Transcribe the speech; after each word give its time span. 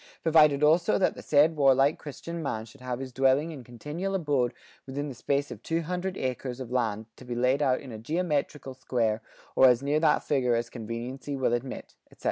Provided 0.23 0.63
also 0.63 0.97
that 0.97 1.13
the 1.13 1.21
said 1.21 1.55
warlike 1.55 1.99
christian 1.99 2.41
man 2.41 2.65
shall 2.65 2.81
have 2.81 2.97
his 2.97 3.11
dwelling 3.13 3.53
and 3.53 3.63
continual 3.63 4.15
abode 4.15 4.51
within 4.87 5.09
the 5.09 5.13
space 5.13 5.51
of 5.51 5.61
two 5.61 5.83
hundred 5.83 6.17
acres 6.17 6.59
of 6.59 6.71
land 6.71 7.05
to 7.17 7.23
be 7.23 7.35
laid 7.35 7.61
out 7.61 7.79
in 7.81 7.91
a 7.91 7.99
geometricall 7.99 8.75
square 8.75 9.21
or 9.55 9.67
as 9.67 9.83
near 9.83 9.99
that 9.99 10.23
figure 10.23 10.55
as 10.55 10.71
conveniency 10.71 11.35
will 11.35 11.53
admit," 11.53 11.93
etc. 12.07 12.19